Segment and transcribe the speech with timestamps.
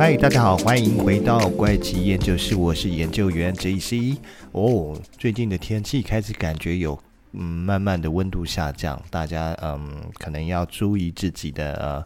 [0.00, 4.16] 嗨，大家好，欢迎回到怪奇研究室，我是研究员 JC。
[4.52, 6.98] 哦，最近的天气开始感觉有
[7.32, 12.04] 嗯慢慢的温度下降，大家嗯可能要注意自己的呃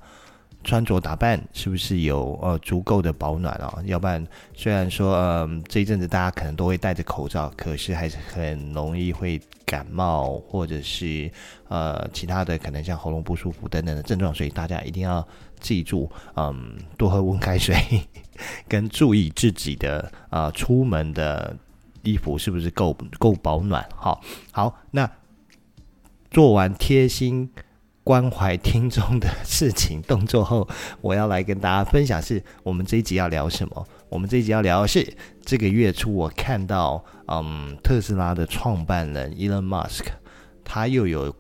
[0.65, 11.31] 穿着打扮是不是有呃足够的保暖哦，要不然虽然说嗯这一阵子大家可能都会戴着口罩，可是还是很容易会感冒或者是
[11.69, 15.25] 呃其他的可能像喉咙不舒服等等的症状，所以大家一定要。
[15.65, 17.75] 记住，嗯，多喝温开水，
[18.69, 21.57] 跟注意自己的啊、出门的
[22.03, 23.83] 衣服是不是够够保暖？
[23.97, 24.21] 好，
[24.53, 25.11] 好，那
[26.31, 27.51] 做完贴心
[28.05, 30.69] 关怀听众的事情动作后，
[31.01, 33.87] 我要来跟大家分享是我们这一集要聊什么？
[34.11, 40.05] 我们这一集要聊的是这个月初我看到，嗯，特斯拉的创办人 Elon Musk，
[40.62, 41.34] 他又有。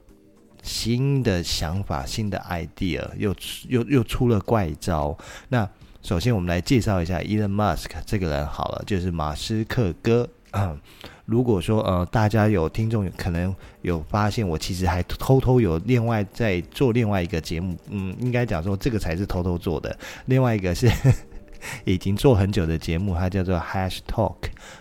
[0.64, 3.32] 新的想法，新的 idea，又
[3.68, 5.16] 又又出了怪招。
[5.48, 5.68] 那
[6.02, 10.28] 首先我们来介绍一下 Elon Musk 这个人好了，就是马斯克哥。
[10.52, 10.80] 嗯，
[11.26, 17.76] 如果说呃大家有听众可能有发现，我其实还偷偷有另外在做另外一个节目。
[17.90, 20.90] 嗯，应该讲说这个才是偷偷做的，另外一个是
[21.84, 24.36] 已经做很久的节目，它叫做 Hash Talk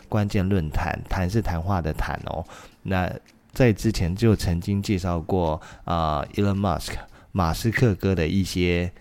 [0.07, 2.45] 关键论坛，谈是谈话的谈哦。
[2.83, 3.11] 那
[3.53, 6.93] 在之前就曾经介绍过啊、，Elon Musk
[7.31, 8.91] 马斯克哥的一些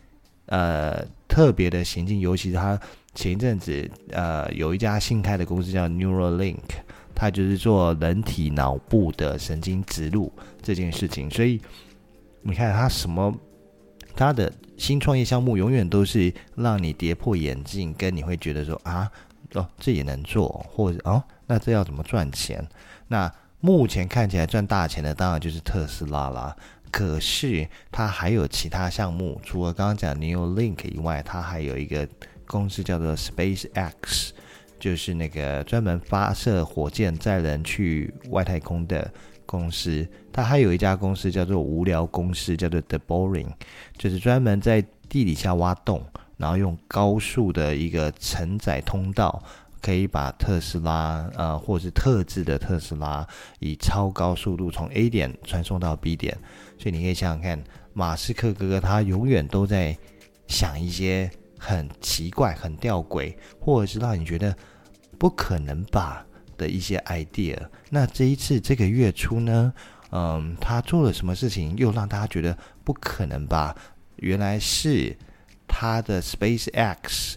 [0.46, 2.78] 呃特别的行径，尤其是他
[3.14, 6.58] 前一阵子呃有一家新开的公司叫 Neuralink，
[7.14, 11.60] 他就是做人体脑部的神经植入这件事情，所以
[12.42, 13.34] 你看他什么
[14.14, 19.10] 他的新创业项目永远都是让你跌破眼镜，跟你会觉得说啊
[19.54, 22.66] 哦这也能做，或者哦那这要怎么赚钱？
[23.08, 23.32] 那
[23.64, 26.56] 目前看起来赚大钱的当然就是特斯拉啦，
[26.90, 32.06] 可是它还有其他项目，除了刚刚讲 Neuralink 以外，它还有一个
[32.44, 34.30] 公司叫做 SpaceX，
[34.80, 39.08] 就是那个专门发射火箭载人去外太空的
[39.46, 40.04] 公司。
[40.32, 43.46] 它还有一家公司叫做无聊公司，叫做 The Boring，
[43.96, 46.04] 就是专门在地底下挖洞，
[46.36, 49.40] 然后用高速的一个承载通道。
[49.82, 53.26] 可以把特斯拉，呃，或是特制的特斯拉，
[53.58, 56.38] 以超高速度从 A 点传送到 B 点。
[56.78, 59.98] 所以你可以想想看，马斯克哥哥他永远都在
[60.46, 61.28] 想一些
[61.58, 64.56] 很奇怪、很吊诡，或者是让你觉得
[65.18, 66.24] 不可能吧
[66.56, 67.58] 的一些 idea。
[67.90, 69.74] 那这一次这个月初呢，
[70.12, 73.76] 嗯，他做了什么事情又让大家觉得不可能吧？
[74.16, 75.16] 原来是
[75.66, 77.34] 他的 SpaceX。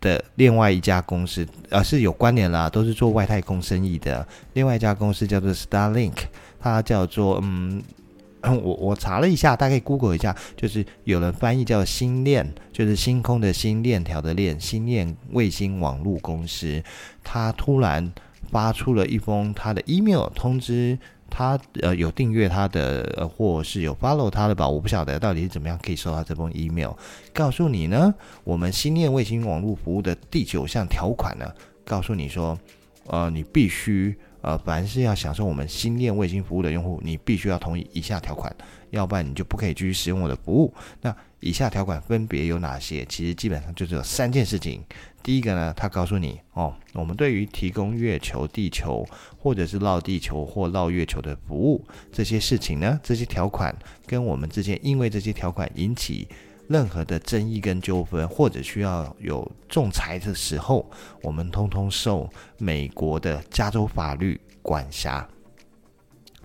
[0.00, 4.26] 的另外一家公司，呃，是有关联啦，都是做外太空生意的。
[4.52, 6.14] 另外一家公司叫做 Starlink，
[6.60, 7.82] 它叫做嗯，
[8.42, 16.82] 我我查了一下，大概 Google 一下，就是有人翻译叫星链，就是星空的星，链条的链，星链卫星网络公司。
[17.22, 18.12] 它突然
[18.50, 20.98] 发出了一封他的 email 通知。
[21.30, 26.92] 他呃有订阅他的，呃，或是有 follow 他的吧，我不晓得到底是怎么样可以收到这封 email，
[27.32, 28.12] 告诉你呢，
[28.44, 31.52] 我们星链卫星网络服务的第九项条款呢，
[31.84, 32.58] 告诉你说，
[33.06, 38.54] 呃，你必须呃，凡是要享受我们星链卫星服务的用户，你必须要同意以下条款，
[38.90, 40.72] 要不然你就不可以继续使用我的服务。
[41.02, 43.04] 那以下条款分别有哪些？
[43.04, 44.82] 其实基本上就只有三件事情。
[45.28, 49.06] 第一个呢，他告诉你哦，我们对于提供月球、地球，
[49.36, 56.26] 或者是绕地球或绕月球的服务这些事情呢，这些条款跟我们之间因为这些条款引起
[56.66, 60.90] 任何的争议跟纠纷，或者需要有仲裁的时候，
[61.22, 65.28] 我们通通受美国的加州法律管辖。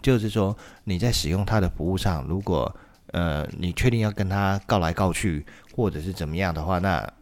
[0.01, 0.53] 就是说，
[0.83, 2.69] 你在使用他的服务上，如果
[3.13, 7.13] 呃你确定要跟他告来告去，或者是怎么样的话，那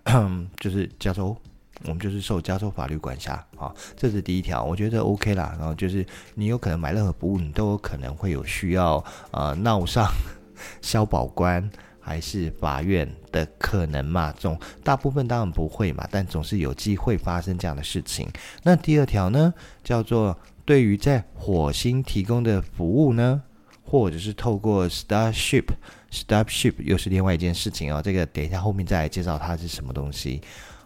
[0.60, 1.38] 就是加州。
[1.84, 5.56] 我们就是受加州法律管辖啊，这是第一条，我觉得 OK 啦。
[5.58, 6.06] 然后就是
[6.36, 10.06] 你有可能买任何服务，你都有可能会有需要呃闹上
[10.82, 11.70] 消保官
[12.00, 14.32] 还是法院的可能嘛？
[14.38, 18.28] 总大部分当然不会嘛，但总是有机会发生这样的事情。
[18.64, 19.54] 那第二条呢，
[19.84, 23.42] 叫做对于在火星提供的服务呢，
[23.84, 28.02] 或者是透过 Starship，Starship 又是另外一件事情哦。
[28.04, 30.42] 这个等一下后面再来介绍它是什么东西。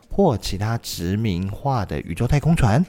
[0.09, 2.85] 或其他殖民化的宇宙太空船，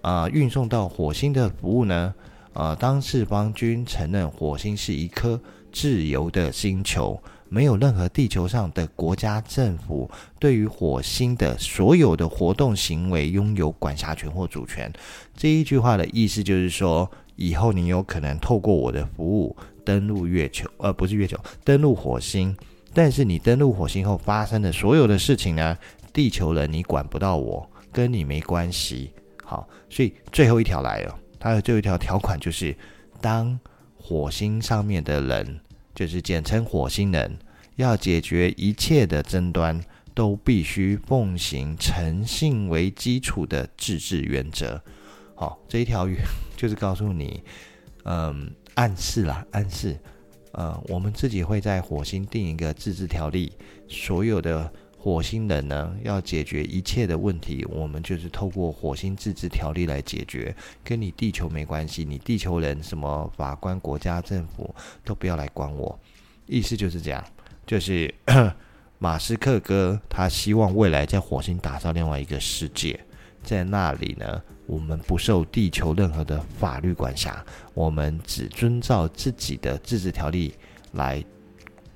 [0.00, 2.14] 啊、运送到火星的服务呢，
[2.52, 5.40] 呃，当四方均承认火星是一颗
[5.72, 14.92] 自由的星球，没有任何地球上的国家政府对于火星的所有的活动行为拥有管辖权或主权。
[15.36, 22.56] 这一句话的意思就是说，以后你有可能透过我的服务登陆月球，呃，不是月球，登陆火星。
[22.94, 25.76] 但是你登陆火星后发生的所有的事情呢，
[26.12, 29.12] 地球人你管不到我，跟你没关系。
[29.44, 32.76] 好，所以最后一条来了，它的最后一条条款就是，
[33.20, 33.58] 当
[33.96, 35.60] 火星上面的人，
[35.94, 37.38] 就是简称火星人，
[37.76, 39.80] 要解决一切的争端，
[40.14, 44.80] 都必须奉行诚信为基础的自治原则。
[45.34, 46.08] 好，这一条
[46.56, 47.42] 就是告诉你，
[48.04, 49.96] 嗯，暗示啦，暗示。
[50.52, 53.52] 呃，我们自己会在火星定一个自治条例，
[53.86, 64.74] 所有的火星人呢，要解决一切的问题，我们就是透过火星自治条例来解决，跟你地球没关系，你地球人什么法官、国家政府
[65.04, 65.96] 都不要来管我，
[66.46, 67.24] 意思就是这样，
[67.64, 68.12] 就是
[68.98, 72.98] 马斯克哥他希望未来在火星打造另外一个世界。
[73.44, 77.42] 在那里呢，我们不受地球任何的法律管辖，
[77.72, 80.52] 我们只遵照自己的自治条例
[80.92, 81.24] 来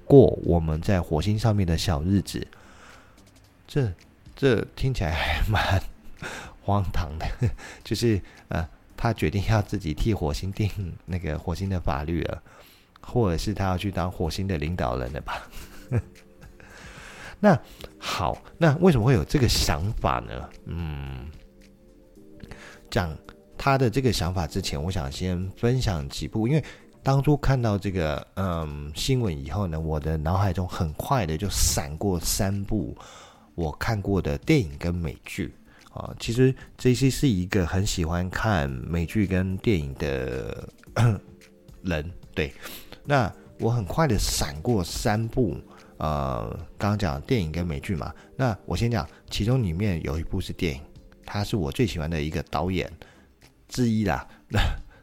[0.05, 2.47] 过我们在火星上面的小日子。
[3.73, 3.91] 这
[4.37, 5.83] 这听起来还 蛮
[6.63, 7.27] 荒唐的，
[7.83, 10.71] 就是呃，他决定要自己替火星定
[11.07, 12.43] 那个火星的法律了，
[13.01, 15.49] 或者是他要去当火星的领导人了吧？
[17.41, 17.59] 那
[17.99, 20.51] 好，那为什么会有这个想法呢？
[20.67, 21.31] 嗯。
[22.91, 23.17] 讲
[23.57, 26.63] 他的这个想法之前，我想先分享几部，因为
[27.03, 32.95] 当初看到这个嗯新闻以后呢，我的脑海中很快的就闪过三部
[33.55, 35.55] 我看过的电影跟美剧
[35.93, 36.15] 啊。
[36.19, 40.69] 其实 JC 是一个很喜欢看美剧跟电影的
[41.83, 42.53] 人，对。
[43.05, 45.57] 那我很快的闪过三部，
[45.97, 48.13] 呃，刚刚讲电影跟美剧嘛。
[48.37, 50.81] 那我先讲，其中里面有一部是电影。
[51.25, 52.91] 他是我最喜欢的一个导演
[53.69, 54.27] 之一啦，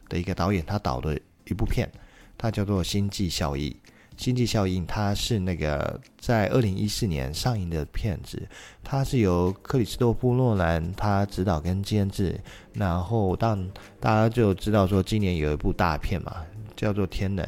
[0.08, 1.90] 的一个导演，他导的一部片，
[2.36, 3.70] 它叫做《星际效应》。
[4.20, 8.46] 《星际效应》它是那个在二零一四年上映的片子，
[8.84, 12.38] 它是由克里斯多夫诺兰他指导跟监制，
[12.74, 13.66] 然后当
[13.98, 16.36] 大家就知道说今年有一部大片嘛，
[16.76, 17.42] 叫做《天能》，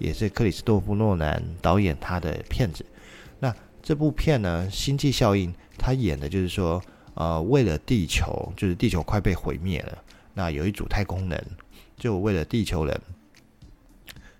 [0.00, 2.84] 也是克里斯多夫诺兰导演他的片子。
[3.38, 6.82] 那这部片呢，《星际效应》他演的就是说。
[7.18, 9.96] 呃，为了地球，就是地球快被毁灭了。
[10.34, 11.46] 那有一组太空人，
[11.96, 13.00] 就为了地球人，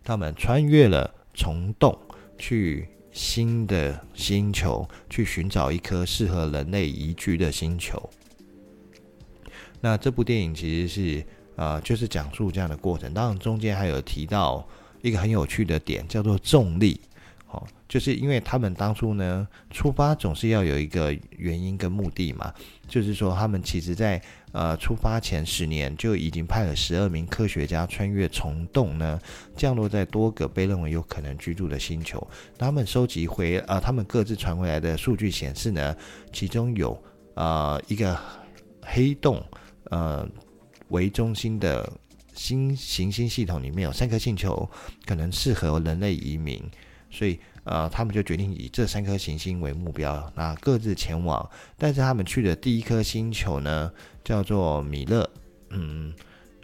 [0.04, 1.96] 他们穿越了虫洞，
[2.38, 8.10] 去新的星球，去寻找一颗适合人类宜居的星球。
[9.80, 11.24] 那这部电影其实是
[11.54, 13.12] 呃，就是讲述这样的过程。
[13.14, 14.66] 当然，中间还有提到
[15.02, 17.00] 一个很有趣的点，叫做重力。
[17.88, 22.52] 就是因为他们当初呢出发总是要有一个原因跟目的嘛，
[22.88, 24.20] 就是说他们其实在
[24.52, 29.20] 呃出发前十年就已经派了十二名科学家穿越虫洞呢，
[29.56, 32.26] 降落在多个被认为有可能居住的星球。
[32.58, 35.96] 他们收集回呃他们各自传回来的数据显示呢，
[36.32, 37.00] 其中有
[37.34, 38.18] 呃一个
[38.82, 39.40] 黑洞
[39.90, 40.28] 呃
[40.88, 41.88] 为中心的
[42.34, 44.68] 新行星系统里面有三颗星球
[45.04, 46.60] 可能适合人类移民。
[47.08, 51.50] 所以，呃，他们就决定以这三颗行星为目标，那各自前往。
[51.76, 53.92] 但是他们去的第一颗星球呢，
[54.24, 55.28] 叫做米勒。
[55.70, 56.14] 嗯，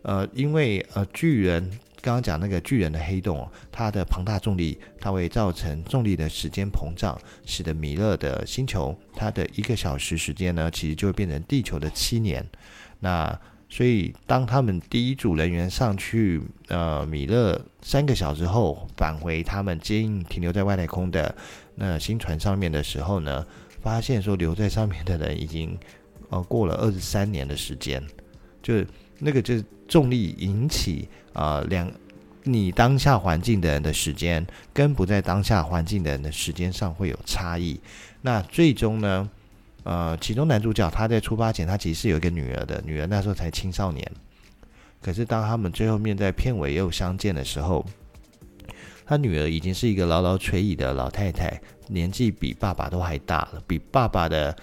[0.03, 1.69] 呃，因为呃，巨人
[2.01, 12.49] 刚刚讲那个巨人的黑洞，它的庞大重力，它会造成重力的时间膨胀，使得米勒的星球，它的一个小时时间呢，其实就会变成地球的七年。
[13.01, 13.37] 那
[13.75, 21.35] 所以，当他们第一组人员上去，呃，米勒三个小时后返回他们接应停留在外太空的
[21.77, 23.47] 那星船上面的时候呢，
[23.81, 25.75] 发现说留在上面的人已经
[26.29, 28.07] 呃过了二十三年的时间，
[28.63, 28.85] 就
[29.19, 31.91] 那个就是重力引起啊、呃、两
[32.43, 37.81] 你当下环境的人的时间跟不在当下环境的人的时间上会有差异，
[38.21, 39.31] 那最终呢？
[39.85, 44.07] 呃，其中男主角他在出发前，他其实是有一个女儿的，女儿那时候才青少年。
[45.01, 47.85] 可是当他们最后面在片尾又相见的时候，
[49.05, 54.57] 他女儿已经是一个老老垂椅的老太太，年纪比爸爸都还大了，比爸爸的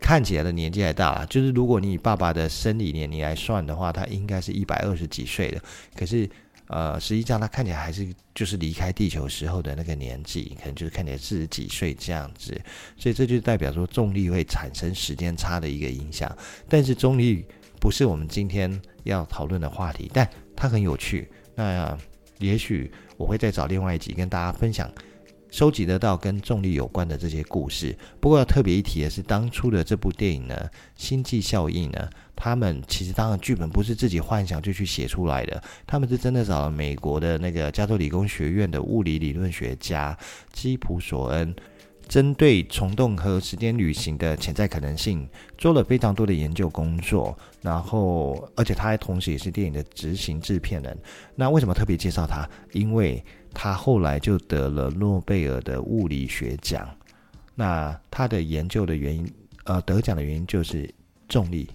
[0.00, 1.26] 看起来的年纪还大了。
[1.26, 5.60] 就是如果你以爸爸的生理年龄来算的话，他应该是一百二十几岁的。
[5.96, 6.28] 可是。
[6.72, 12.58] 呃，实际上他看起来还是就是离开地球时候的那个年纪，可能就是看起来四十几岁这样子，
[12.96, 16.34] 所以这就代表说重力会产生时间差的一个影响。
[16.68, 17.44] 但是重力
[17.78, 21.30] 不是我们今天要讨论的话题，但它很有趣。
[21.54, 21.96] 那
[22.38, 24.90] 也许我会再找另外一集跟大家分享。
[25.52, 27.94] 收集得到跟重力有关的这些故事。
[28.18, 30.56] 不过要特别一提的是，当初的这部电影呢，
[30.96, 40.16] 《星际效应》呢，他们其实当然剧本不是自己幻想就去写出来的，他们是真的找了美国的那个加州理工学院的物理理论学家
[40.54, 41.54] 基普索恩，
[42.08, 45.28] 针对虫洞和时间旅行的潜在可能性，
[45.58, 47.36] 做了非常多的研究工作。
[47.60, 50.96] 然后，而且他还同时也是电影的执行制片人。
[51.34, 52.48] 那为什么特别介绍他？
[52.72, 53.22] 因为
[53.54, 56.88] 他后来就得了诺贝尔的物理学奖。
[57.54, 59.30] 那他的研究的原因，
[59.64, 60.92] 呃，得奖的原因就是
[61.28, 61.68] 重力，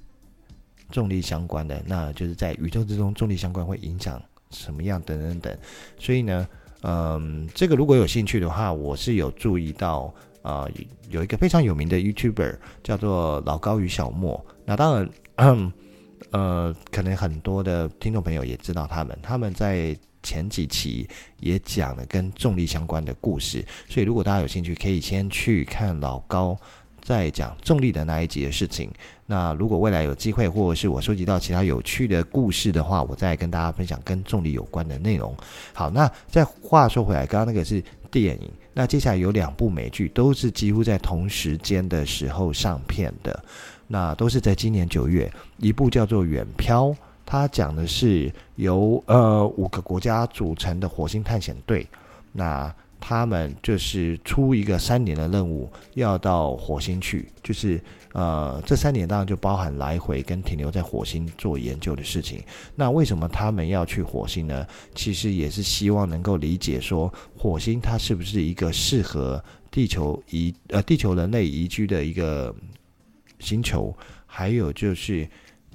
[0.92, 4.20] 重力相关的，那就是在宇宙之中，重力相关会影响
[4.50, 5.58] 什么样等等等。
[6.00, 6.48] 所以呢，
[6.82, 10.68] 嗯，这个如果有兴趣的话，我是有注意到，呃，
[11.12, 14.44] 有一个非常有名的 YouTuber 叫做老高与小莫。
[14.66, 14.96] 那当
[15.36, 15.74] 然，
[16.32, 19.96] 呃，可能很多的听众朋友也知道他们，他们在。
[20.28, 21.08] 前几期
[21.40, 26.58] 也讲了跟重力相关的故事，所以如果大家有兴趣，可以先去看老高
[27.02, 28.92] 在讲重力的那一集的事情。
[29.26, 35.34] 那如果未来有机会，或者是我收集到其他有趣的故事的话，我再跟大家分享跟重力有关的内容。
[35.72, 37.82] 好，那再话说回来，刚刚那个是
[38.12, 43.42] 电影，那接下来有两部美剧，都是几乎在同时间的时候上片的，
[43.88, 46.88] 那都是在今年九月，一部叫做《远漂》。
[47.30, 51.86] 他讲的是由呃五个国家组成的火星探险队，
[52.32, 57.82] 那他们就是出一个三年的任务，要到火星去，就是
[58.14, 62.42] 呃这三年当然就包含来回跟停留在火星做研究的事情。
[62.76, 64.66] 那为什么他们要去火星呢？
[64.96, 72.56] 其实也是希望能够理解说火星它是不是一个适合地球移呃地球人类移居的一个
[73.40, 73.94] 星球，
[74.26, 75.28] 还有就是。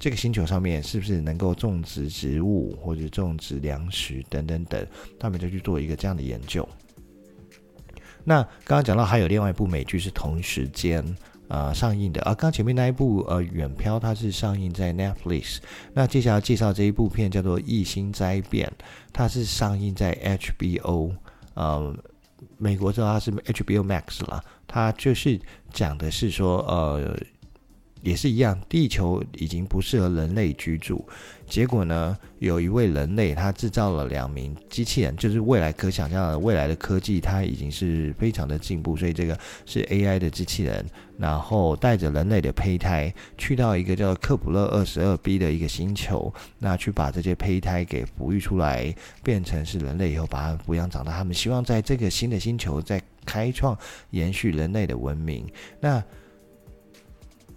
[0.03, 4.85] 这个星球上面是不是能够种植植物或者种植粮食等等等，
[5.17, 6.67] 他们就去做一个这样的研究。
[8.25, 11.01] 那刚刚讲到还有另外一部美剧是同时间
[11.47, 15.59] 呃上映的，而、啊、刚前面那一部呃远漂它是上映在 Netflix，
[15.93, 18.69] 那接下来介绍这一部片叫做异星灾变，
[19.13, 21.15] 它是上映在 HBO，
[21.53, 21.95] 呃，
[22.57, 25.39] 美国知道它是 HBO Max 啦，它就是
[25.71, 27.17] 讲的是说呃。
[28.03, 31.03] 也是一样，地球已经不适合人类居住。
[31.47, 38.95] 结果呢，有一位人类他制造了两名机器人，就是未来可想象的未来的科技，它已经是非常的进步。
[38.97, 40.85] 所以这个是 AI 的机器人，
[41.17, 48.93] 然后带着人类的胚胎去到一个叫做克普勒二十二 b 的一个星球，那去把这些胚胎给哺育出来，
[49.23, 51.11] 变成是人类以后把它抚养长大。
[51.11, 53.77] 他们希望在这个新的星球再开创
[54.09, 55.45] 延续人类的文明。
[55.79, 56.03] 那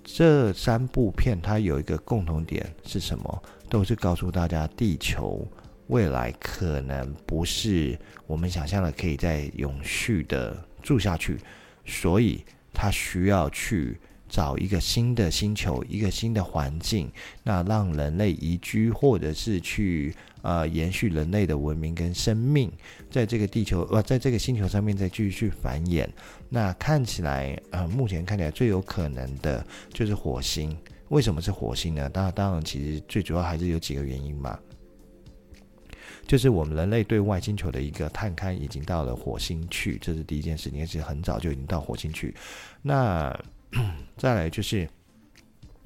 [0.09, 3.43] 这三部片它有一个共同点是什么？
[3.69, 5.47] 都是告诉大家，地球
[5.89, 11.37] 未来可能不是我们想象的可以再永续的住下去，
[11.85, 13.99] 所以它需要去
[14.29, 17.11] 找一个新的星球，一个新的环境，
[17.43, 20.15] 那让人类移居，或者是去。
[20.43, 22.71] 呃，延续人类的文明跟生命，
[23.11, 26.07] 在这个地球呃，在这个星球上面再继续繁衍。
[26.49, 30.77] 那看起来，呃，目前看起来最有可能的就是火星。
[31.09, 32.09] 为什么是火星呢？
[32.11, 34.57] 当然，当然，其实最主要还是有几个原因嘛。
[36.29, 42.33] 就是我们人类对外星球的一个探勘已经到了火星去，这是第一件事情，是很早就已经到火星去。
[42.83, 43.37] 那
[44.17, 44.89] 再来就是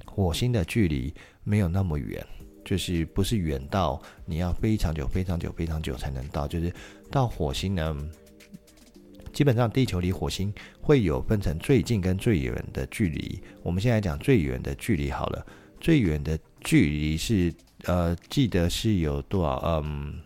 [0.05, 2.25] 火星的距离没有那么远。
[2.63, 6.71] 就是不是远到你要非常久、非常久、非常久才能到，就是
[7.09, 7.97] 到火星呢。
[9.33, 13.41] 基本上地球离火星会有分成最近跟最远的距离。
[13.63, 15.45] 我们现在讲最远的距离好了，
[15.79, 17.51] 最远的距离是
[17.85, 19.81] 呃，记得是有多少？
[19.83, 20.21] 嗯，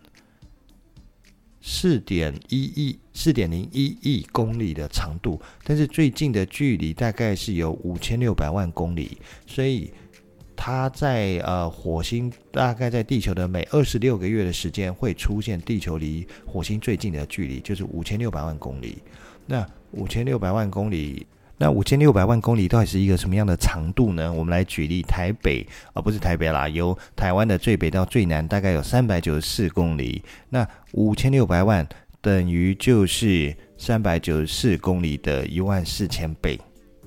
[1.68, 5.40] 四点一亿、四点零一亿公里的长度。
[5.64, 9.92] 但是最近的距离大概是有五千六百万公里，所以。
[10.58, 19.02] 它在呃火星，大概在地球的每二十六个月的时间会出现地球离火星最近的距离，就是五千六百万公里。
[19.44, 21.26] 那五千六百万公里，
[21.58, 24.30] 那五千六百万公里到底是一个什么样的长度呢？
[24.32, 30.22] 我们来举例，台北啊，不是台北啦，由台湾的最北到最南大概有三百九十四公里。
[30.50, 31.86] 那五千六百万
[32.20, 36.60] 等于就是三百九十四公里的一万四千倍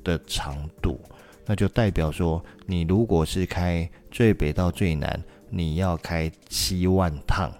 [0.04, 1.00] 的长度。
[1.46, 7.52] 那就代表说，你如果是开最北到最南，你要开七万趟，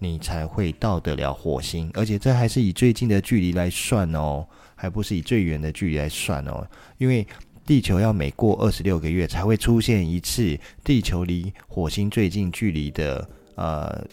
[0.00, 1.88] 你才会到得了火星。
[1.94, 6.66] 而且这还是以最近的距离来算哦，还不是以最远的距离来算哦。
[6.98, 7.24] 因为
[7.64, 14.04] 地球要每过二十六个月才会出现一次地球离火星最近距离的呃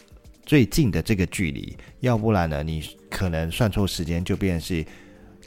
[0.46, 4.86] 最近的这个距离，要不然呢，你可能算错时间，就变成是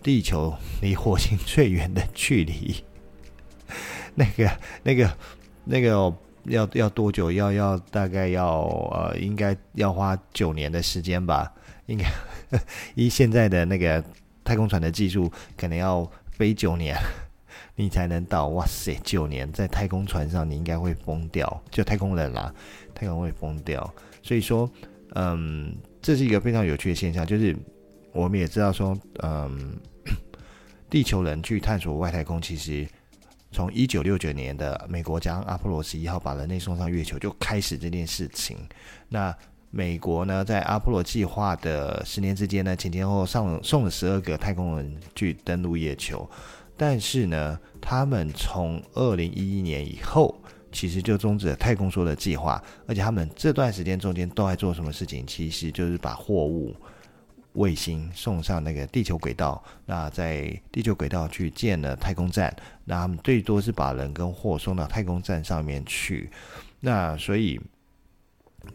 [0.03, 2.75] 地球离火星最远的距离。
[4.15, 4.51] 那个、
[4.83, 5.17] 那个、
[5.65, 7.31] 那个要要多久？
[7.31, 11.53] 要要大概要呃，应该要花九年的时间吧？
[11.87, 12.05] 应该
[12.95, 14.03] 以现在的那个
[14.45, 16.97] 太空船的技术，可能要飞九年。
[17.77, 18.95] 你才能到，哇塞！
[19.03, 22.53] 九年在太空船上，你应该会疯掉，就太空人啦，
[22.95, 23.91] 太空会疯掉。
[24.23, 24.71] 所以说，
[25.15, 27.57] 嗯，这是一个非常有趣的现象，就是
[28.13, 29.79] 我们也知道说，嗯，
[30.91, 32.87] 地球人去探索外太空，其实
[33.53, 38.57] 从一九六九年的美国将阿波罗十一号把人类送上月球就开始这件事情。
[39.09, 39.35] 那
[39.71, 46.29] 美国呢，在阿波罗计划的十年之间呢，前前后后上送了十二个太空人去登陆月球。
[46.77, 50.35] 但是呢，他们从二零一一年以后，
[50.73, 55.27] 其实就终止了太空梭的计划，而且他们这段时间中间都在做什么事情？
[55.27, 56.75] 其实就是把货物、
[57.55, 59.63] 卫星送上那个地球轨道。
[59.87, 62.55] 那在地球轨道去建了太空站，
[62.85, 66.31] 那他们最多是把人跟货送到太空站上面去。
[66.81, 67.61] 那所以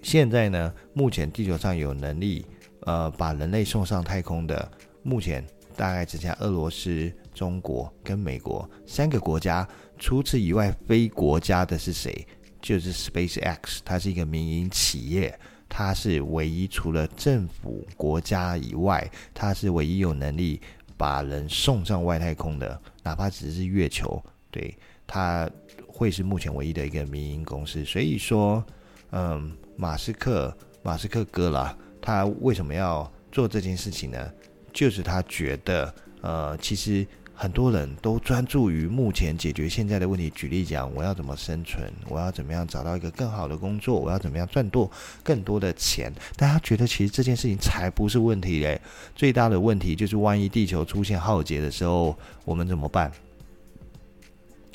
[0.02, 2.46] 现在呢，目前地球上有能力
[2.82, 4.72] 呃把人类送上太空的，
[5.04, 7.12] 目前大概只剩下俄罗斯。
[7.36, 9.68] 中国跟美国三个国家，
[10.00, 12.26] 除此以外，非国家的是谁？
[12.62, 20.62] 就是 SpaceX，它是一个民营企业，他是唯一除了政府国家以外，他是唯一有能力
[20.98, 24.24] 把人送上外太空的，哪怕只是月球。
[24.52, 25.50] 对，他
[25.88, 27.84] 会是目前唯一的一个民营公司。
[27.84, 28.64] 所以说，
[29.12, 34.32] 嗯，马斯克，马斯克哥啦，他为什么要做这件事情呢？
[34.72, 37.06] 就是他觉得，呃，其实。
[37.38, 40.30] 很多人都专注于目前解决现在的问题。
[40.30, 41.92] 举例讲，我要怎么生存？
[42.08, 44.00] 我要怎么样找到一个更好的工作？
[44.00, 44.90] 我要怎么样赚多
[45.22, 46.12] 更多的钱？
[46.38, 48.80] 但他觉得其实这件事情才不是问题嘞。
[49.14, 53.12] 最大的问题就是万一地球出现浩劫的时候，我们怎么办？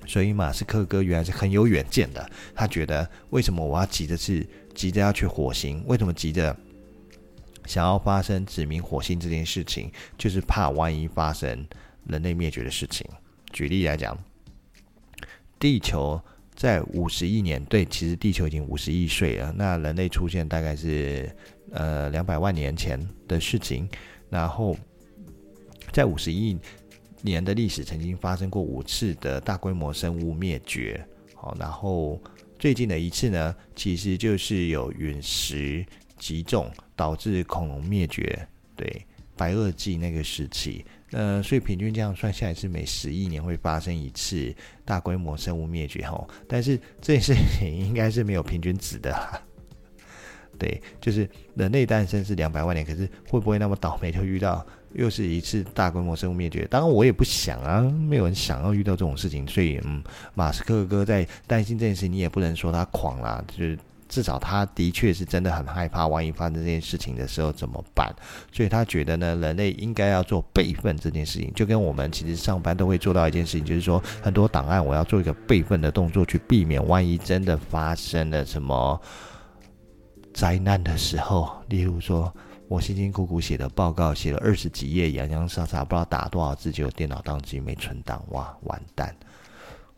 [0.07, 2.31] 所以马斯克哥原来是很有远见的。
[2.55, 5.83] 他觉得为什么我要急着去急着要去火星？
[5.87, 6.55] 为什么急着
[7.65, 9.91] 想要发生殖民火星这件事情？
[10.19, 11.67] 就是怕万一发生。
[12.07, 13.07] 人类灭绝的事情，
[13.53, 14.17] 举例来讲，
[15.59, 16.21] 地球
[16.55, 19.53] 在五十亿年，对，其实地球已经五十亿岁了。
[19.57, 21.35] 那人类出现大概是
[21.73, 23.89] 呃两百万年前的事情。
[24.29, 24.77] 然后
[25.93, 26.57] 在五十亿
[27.23, 31.05] 年的历史，曾经发生过五次的大规模生物灭绝。
[31.35, 32.21] 好，然后
[32.59, 35.85] 最近的一次呢，其实就是有陨石
[36.19, 38.47] 击中，导致恐龙灭绝。
[38.77, 39.07] 对，
[39.41, 40.85] 白垩纪那个时期。
[41.13, 49.43] 呃，所以平均这样算下来是每十亿年会发生一次大规模生物灭绝吼，但是这件事情应该是没有平均值的，
[50.57, 56.65] 对，就是人类诞生是两百万年，可是会不会那么倒霉就遇到又是一次大规模生物灭绝？
[56.71, 60.01] 当然我也不想啊，没有人想要遇到这种事情，所以嗯，
[60.35, 63.77] 马斯克哥在担心这件事，你也不能说他狂啦，就是。
[64.11, 68.13] 至少他的确是真的很害怕，万一发生这件事情的时候怎么办？
[68.53, 79.01] 所以他觉得呢，人类应该要做备份这件事情，就跟我们其实上班都会做到一件事情，就是说很多档案我要做一个备份的动作，去避免万一真的发生了什么
[80.35, 82.35] 灾难的时候，例如说
[82.67, 89.15] 我辛辛苦苦写的报告写了二十几页，洋洋洒洒不知道打多少字，结果电脑当机没存档，哇，完蛋！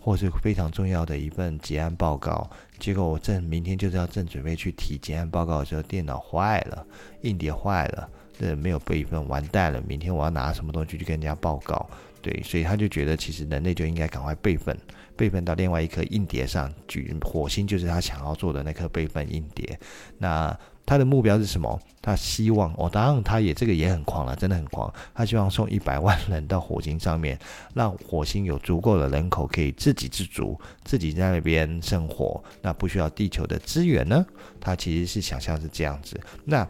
[0.04, 2.50] 或是非常重要的一份结案报告，
[2.82, 6.84] 结果我正明天就是要正准备去体检报告的时候，电脑坏了，
[7.20, 9.80] 硬碟坏了，这没有备份，完蛋了。
[9.86, 11.88] 明天我要拿什么东西去跟人家报告？
[12.20, 14.76] 对，所以他就觉得其实人类就应该赶快备份，
[15.16, 19.78] 备份到另外一颗硬碟上，举火星就是他想要做的那颗备份硬碟。
[20.18, 20.58] 那。
[20.84, 21.80] 他的目标是什么？
[22.02, 24.92] 他希望，哦，当然他也这个也很狂了，真的很狂。
[25.14, 27.38] 他希望送一百万人到火星上面，
[27.74, 34.26] 让火星有足够的人口可以自给自足，自己在那边生活，那不需要地球的资源呢？
[34.60, 36.20] 他其实是想象是这样子。
[36.44, 36.68] 那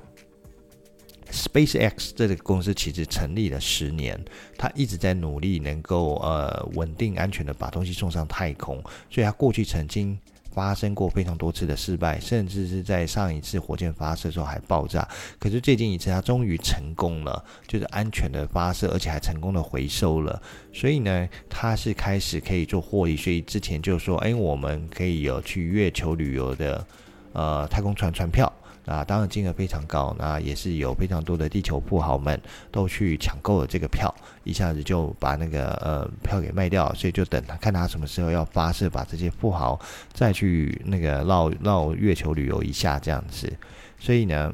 [1.31, 4.23] SpaceX 这个公司其实成立了十年，
[4.59, 8.77] 他一直在努力能够呃稳定安全的把东西送上太空，
[9.09, 10.19] 所以他过去曾经。
[10.55, 15.07] 发生过非常多次的失败，甚至是在上一次火箭发射的时候还爆炸。
[15.39, 20.41] 可是最近一次，它终于成功了，就是安全的发射，而且还成功的回收了。
[20.73, 23.17] 所以呢，它是开始可以做获利。
[23.17, 26.87] 所以之前就说，哎，我们可以有去月球旅游的
[27.33, 28.53] 呃太空船船票。
[28.85, 32.41] 啊，当然金额非常高，那也是有非常多的地球富豪们
[32.73, 39.81] 都去抢购了这个票，一下子就把那个呃票给卖掉，所以就等他看他什么时候要发射，把这些富豪
[40.13, 43.53] 再去那个绕绕月球旅游一下这样子。
[44.01, 44.53] 所以呢，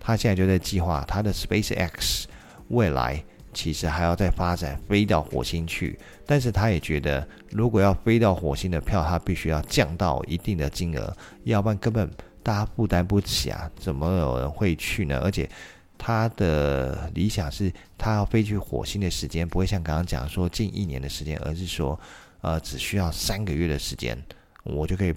[0.00, 2.24] 他现在就在计划他的 SpaceX
[2.68, 12.10] 未来其实还要再发展飞到火星去，但是他也觉得如果要飞到火星的票，他必须要降到一定的金额，要不然根本。
[12.44, 15.18] 大家负担不起啊，怎么有人会去呢？
[15.24, 15.48] 而且
[15.96, 21.98] 他的理想是，他要飞去火星的时间不会像刚刚讲说近一年的时间，而是说，
[22.42, 24.22] 呃，只需要三个月的时间，
[24.62, 25.14] 我就可以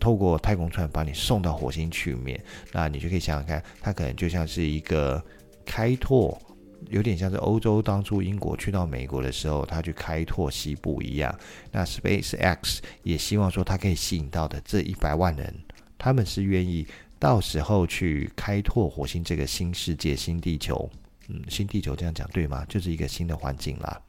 [0.00, 2.42] 透过太空船把你送到火星去面。
[2.72, 5.22] 那你就可以想想看，他可能就像是一个
[5.66, 6.40] 开拓，
[6.88, 11.38] 有点像是欧洲当初英国去到美国的时候，他去开拓西部一样。
[11.70, 15.54] 那 SpaceX 也希望说，他可以吸引到的这一百万人。
[16.02, 16.84] 他们是愿意
[17.16, 20.90] 到时候去开拓火星这个新世界、新地球，
[21.28, 22.66] 嗯，新地球这样讲对吗？
[22.68, 24.02] 就是一个新的环境啦。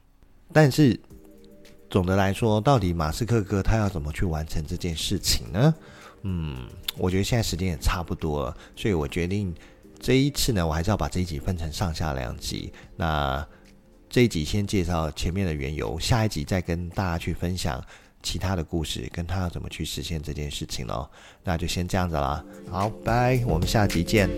[0.51, 0.99] 但是
[1.91, 5.75] 总的来说，到底马斯克哥他要怎么去完成这件事情呢？
[6.23, 9.53] 嗯，我觉得现在时间也差不多了，所以我决定
[9.99, 12.73] 这一次呢，我还是要把这一集分成上下两集。
[12.95, 13.47] 那
[14.09, 17.79] 这一集先介绍前面的缘由，下一集再跟大家去分享。
[18.23, 21.07] 其他的故事跟他要怎么去实现这件事情喽？
[21.43, 22.43] 那就先这样子啦。
[22.71, 24.29] 好，拜，我们下集见。